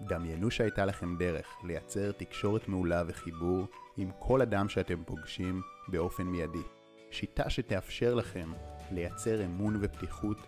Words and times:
דמיינו 0.00 0.50
שהייתה 0.50 0.84
לכם 0.84 1.16
דרך 1.16 1.46
לייצר 1.64 2.12
תקשורת 2.12 2.68
מעולה 2.68 3.02
וחיבור 3.06 3.66
עם 3.96 4.10
כל 4.18 4.42
אדם 4.42 4.68
שאתם 4.68 5.04
פוגשים 5.06 5.62
באופן 5.88 6.22
מיידי. 6.22 6.62
שיטה 7.10 7.50
שתאפשר 7.50 8.14
לכם 8.14 8.52
לייצר 8.90 9.44
אמון 9.44 9.78
ופתיחות 9.80 10.38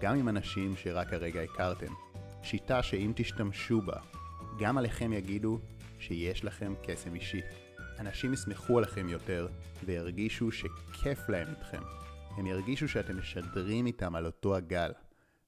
גם 0.00 0.16
עם 0.16 0.28
אנשים 0.28 0.76
שרק 0.76 1.12
הרגע 1.12 1.42
הכרתם. 1.42 1.92
שיטה 2.42 2.82
שאם 2.82 3.12
תשתמשו 3.16 3.80
בה, 3.80 3.96
גם 4.58 4.78
עליכם 4.78 5.12
יגידו 5.12 5.58
שיש 5.98 6.44
לכם 6.44 6.74
קסם 6.82 7.14
אישי. 7.14 7.40
אנשים 7.98 8.32
יסמכו 8.32 8.78
עליכם 8.78 9.08
יותר 9.08 9.48
וירגישו 9.84 10.52
שכיף 10.52 11.28
להם 11.28 11.48
איתכם. 11.48 11.82
הם 12.36 12.46
ירגישו 12.46 12.88
שאתם 12.88 13.18
משדרים 13.18 13.86
איתם 13.86 14.14
על 14.14 14.26
אותו 14.26 14.56
הגל. 14.56 14.92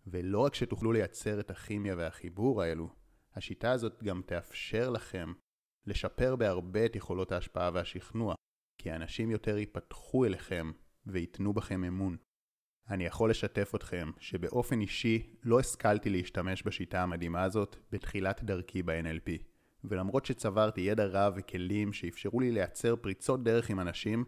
ולא 0.07 0.39
רק 0.39 0.55
שתוכלו 0.55 0.93
לייצר 0.93 1.41
את 1.41 1.51
הכימיה 1.51 1.95
והחיבור 1.99 2.63
האלו, 2.63 2.89
השיטה 3.39 3.73
הזאת 3.73 4.03
גם 4.03 4.23
תאפשר 4.27 4.91
לכם 4.91 5.33
לשפר 5.87 6.37
בהרבה 6.37 6.87
את 6.87 6.97
יכולות 6.97 7.33
ההשפעה 7.33 7.71
והשכנוע, 7.75 8.35
כי 8.79 8.93
אנשים 8.93 9.31
יותר 9.31 9.59
ייפתחו 9.59 10.25
אליכם 10.25 10.73
וייתנו 11.07 11.53
בכם 11.53 11.85
אמון. 11.85 12.17
אני 12.89 13.05
יכול 13.05 13.31
לשתף 13.31 13.73
אתכם 13.75 14.11
שבאופן 14.19 14.81
אישי 14.81 15.35
לא 15.43 15.61
השכלתי 15.61 16.11
להשתמש 16.11 16.63
בשיטה 16.63 17.03
המדהימה 17.03 17.43
הזאת 17.43 17.77
בתחילת 17.93 18.45
דרכי 18.45 18.83
ב-NLP, 18.83 19.43
ולמרות 19.85 20.27
שצברתי 20.27 20.81
ידע 20.81 21.05
רב 21.05 21.33
וכלים 21.37 21.93
שאפשרו 21.93 22.41
לי 22.41 22.53
לייצר 22.53 22.97
פריצות 22.97 23.43
דרך 23.45 23.71
עם 23.71 23.81
אנשים, 23.81 24.25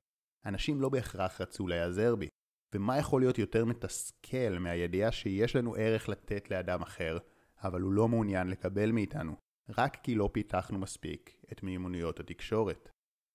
אנשים 0.47 0.80
לא 0.80 0.88
בהכרח 0.88 1.41
רצו 1.41 1.66
להיעזר 1.69 2.16
בי. 2.16 2.28
ומה 2.74 2.98
יכול 2.98 3.20
להיות 3.20 3.38
יותר 3.38 3.64
מתסכל 3.64 4.58
מהידיעה 4.61 5.12
שיש 5.12 5.56
לנו 5.56 5.74
ערך 5.74 6.08
לתת 6.08 6.50
לאדם 6.50 6.83
אחר, 6.83 7.19
אבל 7.62 7.80
הוא 7.80 7.92
לא 7.92 8.09
מעוניין 8.09 8.48
לקבל 8.48 8.92
מאיתנו, 8.92 9.37
רק 9.69 9.96
כי 10.02 10.14
לא 10.14 10.30
פיתחנו 10.32 10.78
מספיק 10.78 11.45
את 11.52 11.62
מיומנויות 11.62 12.20
התקשורת. 12.20 12.89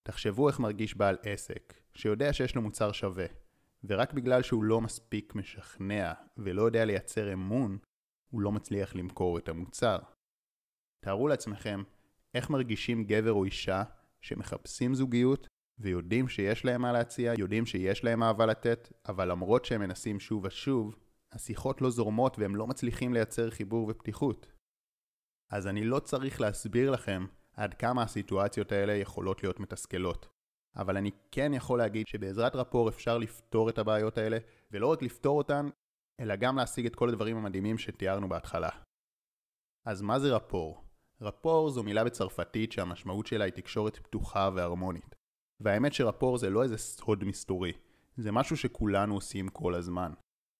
תחשבו 0.07 0.49
איך 0.49 0.59
מרגיש 0.59 0.95
בעל 0.97 1.17
עסק, 1.23 1.73
שיודע 1.93 2.33
שיש 2.33 2.55
לו 2.55 2.61
מוצר 2.61 2.91
שווה, 2.91 3.25
ורק 3.83 4.13
בגלל 4.13 4.41
שהוא 4.41 4.63
לא 4.63 4.81
מספיק 4.81 5.35
משכנע 5.35 6.13
ולא 6.37 6.61
יודע 6.61 6.85
לייצר 6.85 7.33
אמון, 7.33 7.77
הוא 8.29 8.41
לא 8.41 8.51
מצליח 8.51 8.95
למכור 8.95 9.37
את 9.37 9.49
המוצר. 9.49 9.97
תארו 11.05 11.27
לעצמכם 11.27 11.83
איך 12.33 12.49
מרגישים 12.49 13.03
גבר 13.03 13.31
או 13.31 13.45
אישה 13.45 13.83
שמחפשים 14.21 14.95
זוגיות 14.95 15.47
ויודעים 15.79 16.27
שיש 16.27 16.65
להם 16.65 16.81
מה 16.81 16.91
להציע, 16.91 17.33
יודעים 17.37 17.65
שיש 17.65 18.03
להם 18.03 18.23
אהבה 18.23 18.45
לתת, 18.45 18.91
אבל 19.07 19.31
למרות 19.31 19.65
שהם 19.65 19.81
מנסים 19.81 20.19
שוב 20.19 20.45
ושוב, 20.45 20.95
השיחות 21.31 21.81
לא 21.81 21.89
זורמות 21.89 22.39
והם 22.39 22.55
לא 22.55 22.67
מצליחים 22.67 23.13
לייצר 23.13 23.49
חיבור 23.49 23.87
ופתיחות. 23.89 24.51
אז 25.51 25.67
אני 25.67 25.85
לא 25.85 25.99
צריך 25.99 26.41
להסביר 26.41 26.91
לכם 26.91 27.25
עד 27.53 27.73
כמה 27.73 28.03
הסיטואציות 28.03 28.71
האלה 28.71 28.93
יכולות 28.93 29.43
להיות 29.43 29.59
מתסכלות. 29.59 30.27
אבל 30.75 30.97
אני 30.97 31.11
כן 31.31 31.53
יכול 31.53 31.79
להגיד 31.79 32.07
שבעזרת 32.07 32.55
רפור 32.55 32.89
אפשר 32.89 33.17
לפתור 33.17 33.69
את 33.69 33.77
הבעיות 33.77 34.17
האלה, 34.17 34.37
ולא 34.71 34.87
רק 34.87 35.01
לפתור 35.01 35.37
אותן, 35.37 35.69
אלא 36.19 36.35
גם 36.35 36.57
להשיג 36.57 36.85
את 36.85 36.95
כל 36.95 37.09
הדברים 37.09 37.37
המדהימים 37.37 37.77
שתיארנו 37.77 38.29
בהתחלה. 38.29 38.69
אז 39.85 40.01
מה 40.01 40.19
זה 40.19 40.35
רפור? 40.35 40.85
רפור 41.21 41.69
זו 41.69 41.83
מילה 41.83 42.03
בצרפתית 42.03 42.71
שהמשמעות 42.71 43.25
שלה 43.27 43.43
היא 43.43 43.53
תקשורת 43.53 43.97
פתוחה 43.97 44.49
והרמונית. 44.55 45.15
והאמת 45.59 45.93
שרפור 45.93 46.37
זה 46.37 46.49
לא 46.49 46.63
איזה 46.63 46.77
סוד 46.77 47.23
מסתורי, 47.23 47.73
זה 48.17 48.31
משהו 48.31 48.57
שכולנו 48.57 49.13
עושים 49.13 49.49
כל 49.49 49.75
הזמן. 49.75 50.11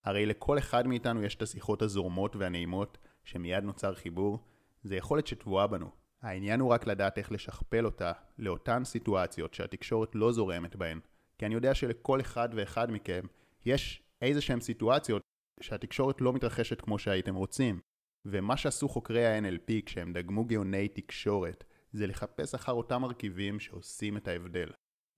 הרי 0.06 0.25
לכל 0.25 0.58
אחד 0.58 0.88
מאיתנו 0.88 1.23
יש 1.23 1.36
את 1.36 1.42
השיחות 1.42 1.81
הזורמות 1.81 2.36
והנעימות, 2.36 2.98
שמיד 3.23 3.64
נוצר 3.64 3.95
חיבור, 3.95 4.39
זה 4.84 4.95
יכולת 4.95 5.28
שטבועה 5.28 5.67
בנו. 5.67 5.89
העניין 6.22 6.59
הוא 6.59 6.70
רק 6.70 6.88
לדעת 6.88 7.17
איך 7.17 7.31
לשכפל 7.31 7.86
אותה 7.86 8.11
לאותן 8.38 8.83
סיטואציות 8.83 9.53
שהתקשורת 9.53 10.16
לא 10.16 10.31
זורמת 10.31 10.76
בהן. 10.76 11.00
כי 11.38 11.45
אני 11.45 11.56
יודע 11.56 11.73
שלכל 11.73 12.22
אחד 12.22 12.50
ואחד 12.53 12.92
מכם 12.92 13.21
יש 13.65 14.04
איזה 14.21 14.42
שהן 14.42 14.60
סיטואציות 14.60 15.21
שהתקשורת 15.61 16.21
לא 16.21 16.33
מתרחשת 16.33 16.82
כמו 16.82 16.99
שהייתם 16.99 17.36
רוצים. 17.36 17.80
ומה 18.26 18.58
שעשו 18.58 18.89
חוקרי 18.89 19.26
ה-NLP 19.26 19.71
כשהם 19.86 20.14
דגמו 20.14 20.45
גאוני 20.45 20.88
תקשורת, 20.88 21.64
זה 21.92 22.08
לחפש 22.08 22.55
אחר 22.55 22.71
אותם 22.71 23.02
מרכיבים 23.02 23.60
שעושים 23.60 24.17
את 24.17 24.27
ההבדל. 24.27 24.70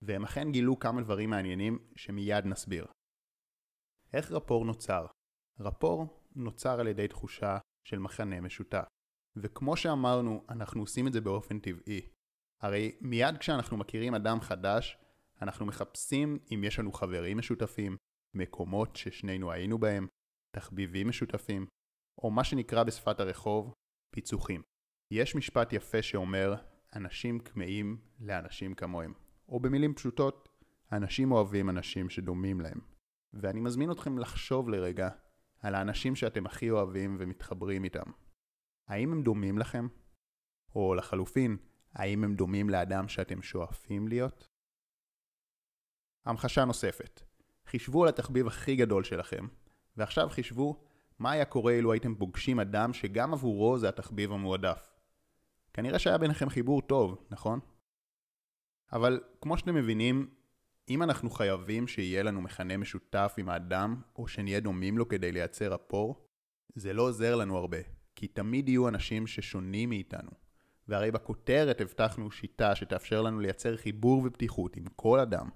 והם 0.02 0.24
אכן 0.24 0.52
גילו 0.52 0.78
כמה 0.78 1.02
דברים 1.02 1.30
מעניינים 1.30 1.78
שמיד 1.96 2.46
נסביר. 2.46 2.86
איך 4.12 4.32
רפור 4.32 4.64
נוצר? 4.64 5.06
רפור 5.60 6.22
נוצר 6.36 6.80
על 6.80 6.86
ידי 6.86 7.08
תחושה 7.08 7.58
של 7.84 7.98
מחנה 7.98 8.40
משותף. 8.40 8.84
וכמו 9.36 9.76
שאמרנו, 9.76 10.44
אנחנו 10.48 10.80
עושים 10.80 11.06
את 11.06 11.12
זה 11.12 11.20
באופן 11.20 11.58
טבעי. 11.58 12.08
הרי 12.62 12.98
מיד 13.00 13.38
כשאנחנו 13.38 13.76
מכירים 13.76 14.14
אדם 14.14 14.40
חדש, 14.40 14.98
אנחנו 15.42 15.66
מחפשים 15.66 16.38
אם 16.54 16.64
יש 16.64 16.78
לנו 16.78 16.92
חברים 16.92 17.38
משותפים, 17.38 17.96
מקומות 18.34 18.96
ששנינו 18.96 19.52
היינו 19.52 19.78
בהם, 19.78 20.06
תחביבים 20.56 21.08
משותפים, 21.08 21.66
או 22.22 22.30
מה 22.30 22.44
שנקרא 22.44 22.82
בשפת 22.84 23.20
הרחוב, 23.20 23.74
פיצוחים. 24.14 24.62
יש 25.12 25.34
משפט 25.34 25.72
יפה 25.72 26.02
שאומר, 26.02 26.54
אנשים 26.94 27.40
כמהים 27.40 28.00
לאנשים 28.20 28.74
כמוהם. 28.74 29.12
או 29.48 29.60
במילים 29.60 29.94
פשוטות, 29.94 30.48
אנשים 30.92 31.32
אוהבים 31.32 31.70
אנשים 31.70 32.10
שדומים 32.10 32.60
להם. 32.60 32.97
ואני 33.32 33.60
מזמין 33.60 33.90
אתכם 33.90 34.18
לחשוב 34.18 34.68
לרגע 34.68 35.08
על 35.60 35.74
האנשים 35.74 36.16
שאתם 36.16 36.46
הכי 36.46 36.70
אוהבים 36.70 37.16
ומתחברים 37.20 37.84
איתם. 37.84 38.10
האם 38.88 39.12
הם 39.12 39.22
דומים 39.22 39.58
לכם? 39.58 39.88
או 40.74 40.94
לחלופין, 40.94 41.56
האם 41.94 42.24
הם 42.24 42.34
דומים 42.34 42.70
לאדם 42.70 43.08
שאתם 43.08 43.42
שואפים 43.42 44.08
להיות? 44.08 44.48
המחשה 46.24 46.64
נוספת. 46.64 47.22
חישבו 47.66 48.02
על 48.02 48.08
התחביב 48.08 48.46
הכי 48.46 48.76
גדול 48.76 49.04
שלכם, 49.04 49.46
ועכשיו 49.96 50.28
חישבו 50.28 50.84
מה 51.18 51.30
היה 51.30 51.44
קורה 51.44 51.72
אילו 51.72 51.92
הייתם 51.92 52.14
פוגשים 52.14 52.60
אדם 52.60 52.92
שגם 52.92 53.32
עבורו 53.32 53.78
זה 53.78 53.88
התחביב 53.88 54.32
המועדף. 54.32 54.94
כנראה 55.72 55.98
שהיה 55.98 56.18
ביניכם 56.18 56.48
חיבור 56.48 56.82
טוב, 56.82 57.26
נכון? 57.30 57.60
אבל 58.92 59.20
כמו 59.40 59.58
שאתם 59.58 59.74
מבינים, 59.74 60.30
אם 60.90 61.02
אנחנו 61.02 61.30
חייבים 61.30 61.86
שיהיה 61.86 62.22
לנו 62.22 62.42
מכנה 62.42 62.76
משותף 62.76 63.34
עם 63.38 63.48
האדם, 63.48 64.02
או 64.16 64.28
שנהיה 64.28 64.60
דומים 64.60 64.98
לו 64.98 65.08
כדי 65.08 65.32
לייצר 65.32 65.72
רפור, 65.72 66.26
זה 66.74 66.92
לא 66.92 67.02
עוזר 67.02 67.36
לנו 67.36 67.56
הרבה, 67.56 67.78
כי 68.14 68.28
תמיד 68.28 68.68
יהיו 68.68 68.88
אנשים 68.88 69.26
ששונים 69.26 69.88
מאיתנו. 69.88 70.30
והרי 70.88 71.10
בכותרת 71.10 71.80
הבטחנו 71.80 72.30
שיטה 72.30 72.74
שתאפשר 72.74 73.22
לנו 73.22 73.40
לייצר 73.40 73.76
חיבור 73.76 74.22
ופתיחות 74.24 74.76
עם 74.76 74.84
כל 74.96 75.20
אדם. 75.20 75.48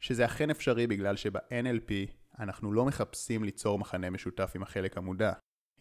שזה 0.00 0.24
אכן 0.24 0.50
אפשרי 0.50 0.86
בגלל 0.86 1.16
שב-NLP 1.16 1.92
אנחנו 2.38 2.72
לא 2.72 2.84
מחפשים 2.84 3.44
ליצור 3.44 3.78
מחנה 3.78 4.10
משותף 4.10 4.52
עם 4.54 4.62
החלק 4.62 4.96
המודע, 4.96 5.32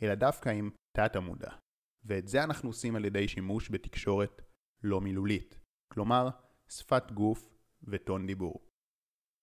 אלא 0.02 0.16
דווקא 0.16 0.50
עם 0.50 0.70
תת 0.98 1.16
המודע. 1.16 1.52
ואת 2.06 2.28
זה 2.28 2.44
אנחנו 2.44 2.70
עושים 2.70 2.96
על 2.96 3.06
ידי 3.06 3.28
שימוש 3.28 3.72
בתקשורת 3.72 4.42
לא 4.84 5.02
מילולית. 5.02 5.60
כלומר, 5.94 6.30
שפת 6.70 7.12
גוף 7.12 7.50
וטון 7.84 8.28
דיבור. 8.28 8.69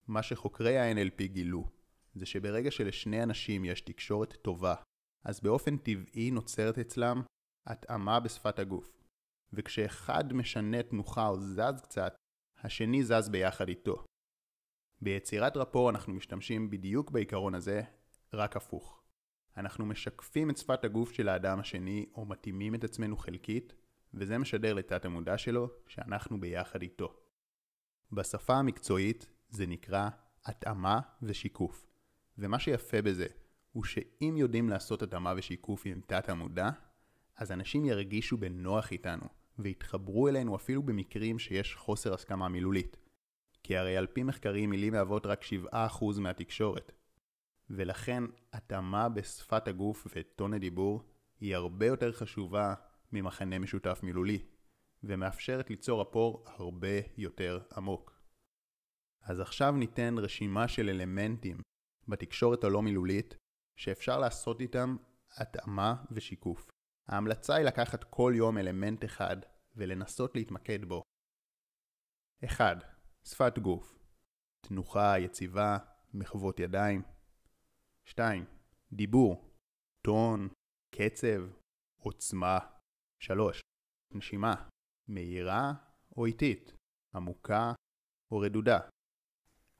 מה 0.08 0.22
שחוקרי 0.22 0.78
ה-NLP 0.78 1.26
גילו, 1.26 1.70
זה 2.14 2.26
שברגע 2.26 2.70
שלשני 2.70 3.22
אנשים 3.22 3.64
יש 3.64 3.80
תקשורת 3.80 4.32
טובה, 4.42 4.74
אז 5.24 5.40
באופן 5.40 5.76
טבעי 5.76 6.30
נוצרת 6.30 6.78
אצלם 6.78 7.22
התאמה 7.66 8.20
בשפת 8.20 8.58
הגוף. 8.58 9.02
וכשאחד 9.52 10.32
משנה 10.32 10.82
תנוחה 10.82 11.28
או 11.28 11.40
זז 11.40 11.80
קצת, 11.82 12.16
השני 12.58 13.04
זז 13.04 13.28
ביחד 13.28 13.68
איתו. 13.68 14.04
ביצירת 15.02 15.56
רפור 15.56 15.90
אנחנו 15.90 16.14
משתמשים 16.14 16.70
בדיוק 16.70 17.10
בעיקרון 17.10 17.54
הזה, 17.54 17.82
רק 18.32 18.56
הפוך. 18.56 19.02
אנחנו 19.56 19.86
משקפים 19.86 20.50
את 20.50 20.56
שפת 20.56 20.84
הגוף 20.84 21.12
של 21.12 21.28
האדם 21.28 21.60
השני 21.60 22.06
או 22.14 22.26
מתאימים 22.26 22.74
את 22.74 22.84
עצמנו 22.84 23.16
חלקית, 23.16 23.74
וזה 24.14 24.38
משדר 24.38 24.74
לתת 24.74 25.04
המודע 25.04 25.38
שלו 25.38 25.68
שאנחנו 25.88 26.40
ביחד 26.40 26.82
איתו. 26.82 27.20
בשפה 28.12 28.54
המקצועית 28.54 29.35
זה 29.48 29.66
נקרא 29.66 30.08
התאמה 30.44 31.00
ושיקוף. 31.22 31.86
ומה 32.38 32.58
שיפה 32.58 33.02
בזה 33.02 33.26
הוא 33.72 33.84
שאם 33.84 34.34
יודעים 34.38 34.68
לעשות 34.68 35.02
התאמה 35.02 35.34
ושיקוף 35.36 35.82
עם 35.86 36.00
תת 36.06 36.28
המודע, 36.28 36.70
אז 37.36 37.52
אנשים 37.52 37.84
ירגישו 37.84 38.36
בנוח 38.36 38.92
איתנו, 38.92 39.26
ויתחברו 39.58 40.28
אלינו 40.28 40.56
אפילו 40.56 40.82
במקרים 40.82 41.38
שיש 41.38 41.74
חוסר 41.74 42.14
הסכמה 42.14 42.48
מילולית. 42.48 42.96
כי 43.62 43.76
הרי 43.76 43.96
על 43.96 44.06
פי 44.06 44.22
מחקרים 44.22 44.70
מילים 44.70 44.92
מהוות 44.92 45.26
רק 45.26 45.42
7% 45.72 46.20
מהתקשורת. 46.20 46.92
ולכן 47.70 48.24
התאמה 48.52 49.08
בשפת 49.08 49.68
הגוף 49.68 50.06
וטון 50.16 50.54
הדיבור 50.54 51.02
היא 51.40 51.56
הרבה 51.56 51.86
יותר 51.86 52.12
חשובה 52.12 52.74
ממחנה 53.12 53.58
משותף 53.58 54.00
מילולי, 54.02 54.38
ומאפשרת 55.04 55.70
ליצור 55.70 56.02
אפור 56.02 56.44
הרבה 56.46 56.88
יותר 57.16 57.60
עמוק. 57.76 58.15
אז 59.28 59.40
עכשיו 59.40 59.72
ניתן 59.72 60.14
רשימה 60.18 60.68
של 60.68 60.88
אלמנטים 60.88 61.56
בתקשורת 62.08 62.64
הלא 62.64 62.82
מילולית 62.82 63.36
שאפשר 63.76 64.18
לעשות 64.18 64.60
איתם 64.60 64.96
התאמה 65.36 66.04
ושיקוף, 66.10 66.70
ההמלצה 67.08 67.54
היא 67.54 67.64
לקחת 67.64 68.04
כל 68.04 68.32
יום 68.36 68.58
אלמנט 68.58 69.04
אחד 69.04 69.36
ולנסות 69.76 70.36
להתמקד 70.36 70.84
בו. 70.84 71.02
1. 72.44 72.76
שפת 73.24 73.58
גוף 73.58 73.98
תנוחה 74.66 75.18
יציבה, 75.18 75.78
מחוות 76.14 76.60
ידיים. 76.60 77.02
2. 78.04 78.44
דיבור, 78.92 79.50
טון, 80.06 80.48
קצב, 80.94 81.42
עוצמה. 82.02 82.58
3. 83.22 83.60
נשימה, 84.14 84.54
מהירה 85.08 85.72
או 86.16 86.26
איטית, 86.26 86.72
עמוקה 87.14 87.72
או 88.30 88.38
רדודה. 88.38 88.78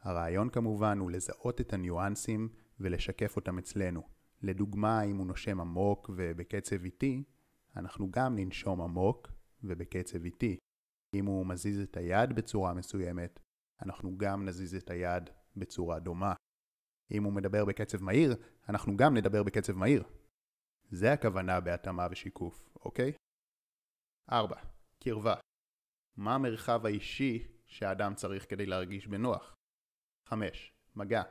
הרעיון 0.07 0.51
כמובן 0.51 0.99
הוא 0.99 1.11
לזהות 1.11 1.61
את 1.61 1.73
הניואנסים 1.73 2.49
ולשקף 2.81 3.37
אותם 3.37 3.59
אצלנו. 3.59 4.03
לדוגמה, 4.43 5.03
אם 5.03 5.17
הוא 5.17 5.27
נושם 5.27 5.61
עמוק 5.61 6.11
ובקצב 6.17 6.85
איטי, 6.85 7.25
אנחנו 7.77 8.11
גם 8.11 8.37
ננשום 8.37 8.81
עמוק 8.81 9.29
ובקצב 9.63 10.25
איטי. 10.25 10.59
אם 11.15 11.27
הוא 11.27 11.47
מזיז 11.47 11.81
את 11.81 11.97
היד 11.97 12.33
בצורה 12.33 12.75
מסוימת, 12.75 13.41
אנחנו 13.83 14.19
גם 14.19 14.45
נזיז 14.45 14.75
את 14.75 14.91
היד 14.91 15.31
בצורה 15.57 15.99
דומה. 15.99 16.35
אם 17.11 17.25
הוא 17.25 17.33
מדבר 17.33 17.65
בקצב 17.65 18.03
מהיר, 18.03 18.37
אנחנו 18.69 18.97
גם 18.97 19.17
נדבר 19.17 19.43
בקצב 19.43 19.73
מהיר. 19.73 20.05
זה 20.91 21.13
הכוונה 21.13 21.61
בהתאמה 21.61 22.07
ושיקוף, 22.11 22.69
אוקיי? 22.85 23.13
4. 24.33 24.57
קרבה 25.03 25.35
מה 26.17 26.35
המרחב 26.35 26.87
האישי 26.87 27.47
שהאדם 27.67 28.15
צריך 28.15 28.51
כדי 28.51 28.67
להרגיש 28.67 29.07
בנוח? 29.07 29.57
5. 30.27 30.73
מגע 30.97 31.23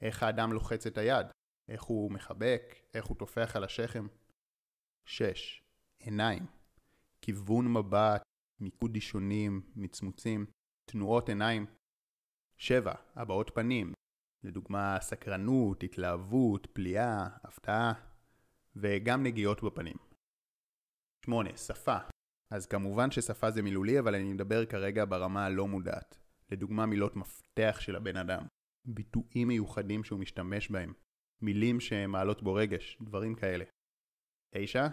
איך 0.00 0.22
האדם 0.22 0.52
לוחץ 0.52 0.86
את 0.86 0.98
היד? 0.98 1.26
איך 1.68 1.82
הוא 1.82 2.12
מחבק? 2.12 2.62
איך 2.94 3.04
הוא 3.04 3.16
טופח 3.16 3.56
על 3.56 3.64
השכם? 3.64 4.06
6. 5.04 5.62
עיניים 5.98 6.46
כיוון 7.22 7.72
מבט, 7.72 8.22
מיקוד 8.60 8.92
דישונים, 8.92 9.62
מצמוצים, 9.76 10.46
תנועות 10.84 11.28
עיניים. 11.28 11.66
7. 12.56 12.94
הבעות 13.14 13.50
פנים 13.54 13.92
לדוגמה 14.44 14.98
סקרנות, 15.00 15.82
התלהבות, 15.82 16.66
פליאה, 16.72 17.26
הפתעה 17.44 17.92
וגם 18.76 19.22
נגיעות 19.22 19.62
בפנים. 19.62 19.96
8. 21.24 21.56
שפה 21.56 21.98
אז 22.50 22.66
כמובן 22.66 23.10
ששפה 23.10 23.50
זה 23.50 23.62
מילולי, 23.62 23.98
אבל 23.98 24.14
אני 24.14 24.32
מדבר 24.32 24.66
כרגע 24.66 25.04
ברמה 25.04 25.46
הלא 25.46 25.68
מודעת. 25.68 26.19
לדוגמה 26.50 26.86
מילות 26.86 27.16
מפתח 27.16 27.76
של 27.80 27.96
הבן 27.96 28.16
אדם, 28.16 28.46
ביטויים 28.84 29.48
מיוחדים 29.48 30.04
שהוא 30.04 30.20
משתמש 30.20 30.70
בהם, 30.70 30.92
מילים 31.42 31.80
שמעלות 31.80 32.42
בו 32.42 32.54
רגש, 32.54 32.98
דברים 33.02 33.34
כאלה. 33.34 33.64
9. 34.54 34.86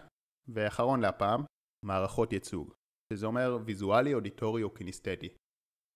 ואחרון 0.48 1.00
להפעם, 1.00 1.44
מערכות 1.86 2.34
ייצוג, 2.34 2.74
שזה 3.14 3.26
אומר 3.26 3.58
ויזואלי, 3.66 4.14
אודיטורי 4.14 4.64
או 4.64 4.74
קינסתטי. 4.74 5.30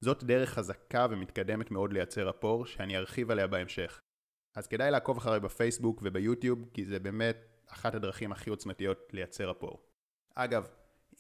זאת 0.04 0.24
דרך 0.24 0.50
חזקה 0.50 1.08
ומתקדמת 1.10 1.72
מאוד 1.72 1.94
לייצר 1.94 2.28
רפור, 2.28 2.66
שאני 2.66 2.98
ארחיב 2.98 3.32
עליה 3.32 3.48
בהמשך. 3.48 4.00
אז 4.58 4.68
כדאי 4.68 4.92
לעקוב 4.92 5.18
אחריי 5.18 5.40
בפייסבוק 5.40 6.02
וביוטיוב, 6.04 6.70
כי 6.74 6.86
זה 6.86 7.00
באמת 7.00 7.38
אחת 7.68 7.96
הדרכים 7.96 8.32
הכי 8.32 8.50
עוצמתיות 8.50 9.14
לייצר 9.14 9.50
רפור. 9.50 9.84
אגב, 10.36 10.68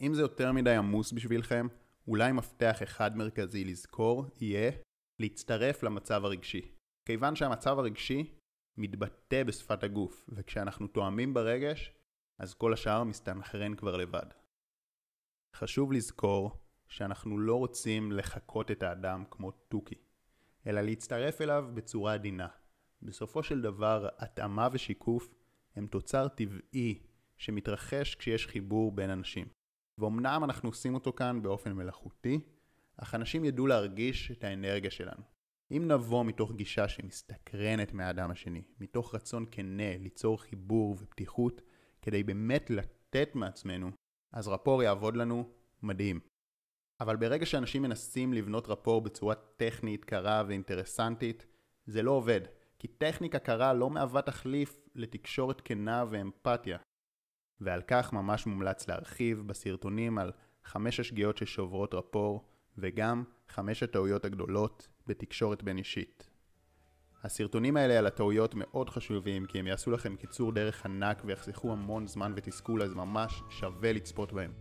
אם 0.01 0.13
זה 0.13 0.21
יותר 0.21 0.51
מדי 0.51 0.75
עמוס 0.75 1.11
בשבילכם, 1.11 1.67
אולי 2.07 2.31
מפתח 2.31 2.83
אחד 2.83 3.17
מרכזי 3.17 3.63
לזכור 3.63 4.25
יהיה 4.41 4.71
להצטרף 5.19 5.83
למצב 5.83 6.25
הרגשי. 6.25 6.71
כיוון 7.05 7.35
שהמצב 7.35 7.79
הרגשי 7.79 8.35
מתבטא 8.77 9.43
בשפת 9.43 9.83
הגוף, 9.83 10.29
וכשאנחנו 10.29 10.87
תואמים 10.87 11.33
ברגש, 11.33 11.91
אז 12.39 12.53
כל 12.53 12.73
השאר 12.73 13.03
מסתנכרן 13.03 13.75
כבר 13.75 13.97
לבד. 13.97 14.25
חשוב 15.55 15.93
לזכור 15.93 16.51
שאנחנו 16.87 17.39
לא 17.39 17.55
רוצים 17.55 18.11
לחקות 18.11 18.71
את 18.71 18.83
האדם 18.83 19.23
כמו 19.31 19.51
תוכי, 19.51 19.95
אלא 20.67 20.81
להצטרף 20.81 21.41
אליו 21.41 21.65
בצורה 21.73 22.13
עדינה. 22.13 22.47
בסופו 23.01 23.43
של 23.43 23.61
דבר, 23.61 24.07
התאמה 24.17 24.67
ושיקוף 24.71 25.33
הם 25.75 25.87
תוצר 25.87 26.27
טבעי 26.27 26.99
שמתרחש 27.37 28.15
כשיש 28.15 28.47
חיבור 28.47 28.91
בין 28.91 29.09
אנשים. 29.09 29.47
ואומנם 29.97 30.43
אנחנו 30.43 30.69
עושים 30.69 30.93
אותו 30.93 31.13
כאן 31.13 31.41
באופן 31.41 31.73
מלאכותי, 31.73 32.39
אך 32.97 33.15
אנשים 33.15 33.45
ידעו 33.45 33.67
להרגיש 33.67 34.31
את 34.31 34.43
האנרגיה 34.43 34.91
שלנו. 34.91 35.21
אם 35.71 35.87
נבוא 35.87 36.25
מתוך 36.25 36.51
גישה 36.51 36.87
שמסתקרנת 36.87 37.93
מהאדם 37.93 38.31
השני, 38.31 38.61
מתוך 38.79 39.15
רצון 39.15 39.45
כנה 39.51 39.97
ליצור 39.97 40.41
חיבור 40.41 40.97
ופתיחות, 40.99 41.61
כדי 42.01 42.23
באמת 42.23 42.69
לתת 42.69 43.29
מעצמנו, 43.35 43.91
אז 44.31 44.47
רפור 44.47 44.83
יעבוד 44.83 45.17
לנו 45.17 45.49
מדהים. 45.81 46.19
אבל 46.99 47.15
ברגע 47.15 47.45
שאנשים 47.45 47.81
מנסים 47.81 48.33
לבנות 48.33 48.67
רפור 48.67 49.01
בצורה 49.01 49.35
טכנית, 49.35 50.05
קרה 50.05 50.43
ואינטרסנטית, 50.47 51.45
זה 51.85 52.03
לא 52.03 52.11
עובד. 52.11 52.41
כי 52.79 52.87
טכניקה 52.87 53.39
קרה 53.39 53.73
לא 53.73 53.89
מהווה 53.89 54.21
תחליף 54.21 54.87
לתקשורת 54.95 55.61
כנה 55.61 56.05
ואמפתיה. 56.09 56.77
ועל 57.61 57.81
כך 57.87 58.13
ממש 58.13 58.47
מומלץ 58.47 58.87
להרחיב 58.87 59.43
בסרטונים 59.47 60.17
על 60.17 60.31
חמש 60.63 60.99
השגיאות 60.99 61.37
ששוברות 61.37 61.93
רפור, 61.93 62.43
וגם 62.77 63.23
חמש 63.49 63.83
הטעויות 63.83 64.25
הגדולות 64.25 64.87
בתקשורת 65.07 65.63
בין 65.63 65.77
אישית. 65.77 66.29
הסרטונים 67.23 67.77
האלה 67.77 67.99
על 67.99 68.07
הטעויות 68.07 68.55
מאוד 68.55 68.89
חשובים 68.89 69.45
כי 69.45 69.59
הם 69.59 69.67
יעשו 69.67 69.91
לכם 69.91 70.15
קיצור 70.15 70.51
דרך 70.51 70.85
ענק 70.85 71.21
ויחסכו 71.25 71.71
המון 71.71 72.07
זמן 72.07 72.33
ותסכול 72.35 72.83
אז 72.83 72.93
ממש 72.93 73.43
שווה 73.49 73.93
לצפות 73.93 74.33
בהם. 74.33 74.51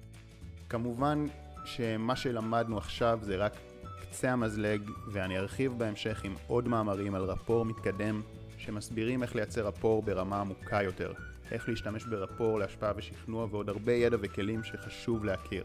כמובן 0.69 1.25
שמה 1.65 2.17
שלמדנו 2.17 2.79
עכשיו 2.79 3.19
זה 3.23 3.37
רק 3.37 3.57
קצה 4.01 4.33
המזלג 4.33 4.91
ואני 5.13 5.39
ארחיב 5.39 5.79
בהמשך 5.79 6.25
עם 6.25 6.35
עוד 6.47 6.69
מאמרים 6.69 7.15
על 7.15 7.23
רפור 7.23 7.65
מתקדם 7.65 8.23
שמסבירים 8.59 9.23
איך 9.23 9.35
לייצר 9.35 9.67
רפור 9.67 10.03
ברמה 10.03 10.41
עמוקה 10.41 10.83
יותר. 10.83 11.13
איך 11.51 11.69
להשתמש 11.69 12.05
ברפור 12.05 12.59
להשפעה 12.59 12.93
ושכנוע 12.97 13.47
ועוד 13.51 13.69
הרבה 13.69 13.93
ידע 13.93 14.17
וכלים 14.21 14.65
שחשוב 14.65 15.25
להכיר. 15.25 15.65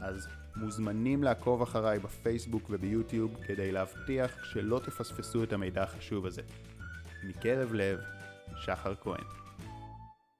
אז 0.00 0.28
מוזמנים 0.56 1.22
לעקוב 1.22 1.62
אחריי 1.62 1.98
בפייסבוק 1.98 2.62
וביוטיוב 2.70 3.36
כדי 3.46 3.72
להבטיח 3.72 4.44
שלא 4.44 4.80
תפספסו 4.84 5.42
את 5.42 5.52
המידע 5.52 5.82
החשוב 5.82 6.26
הזה. 6.26 6.42
מקרב 7.24 7.72
לב, 7.72 8.00
שחר 8.56 8.94
כהן 8.94 9.43